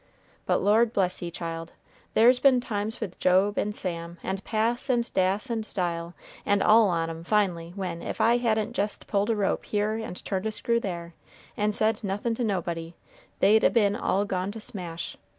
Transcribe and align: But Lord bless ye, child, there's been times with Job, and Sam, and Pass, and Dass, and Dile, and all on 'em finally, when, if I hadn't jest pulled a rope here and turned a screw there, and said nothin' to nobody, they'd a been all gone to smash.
But 0.47 0.63
Lord 0.63 0.93
bless 0.93 1.21
ye, 1.21 1.29
child, 1.29 1.73
there's 2.15 2.39
been 2.39 2.59
times 2.59 2.99
with 2.99 3.19
Job, 3.19 3.55
and 3.59 3.75
Sam, 3.75 4.17
and 4.23 4.43
Pass, 4.43 4.89
and 4.89 5.13
Dass, 5.13 5.47
and 5.47 5.63
Dile, 5.75 6.15
and 6.43 6.63
all 6.63 6.89
on 6.89 7.11
'em 7.11 7.23
finally, 7.23 7.71
when, 7.75 8.01
if 8.01 8.19
I 8.19 8.37
hadn't 8.37 8.73
jest 8.73 9.05
pulled 9.05 9.29
a 9.29 9.35
rope 9.35 9.63
here 9.63 9.93
and 9.97 10.25
turned 10.25 10.47
a 10.47 10.51
screw 10.51 10.79
there, 10.79 11.13
and 11.55 11.75
said 11.75 12.03
nothin' 12.03 12.33
to 12.33 12.43
nobody, 12.43 12.95
they'd 13.41 13.63
a 13.63 13.69
been 13.69 13.95
all 13.95 14.25
gone 14.25 14.51
to 14.53 14.59
smash. 14.59 15.17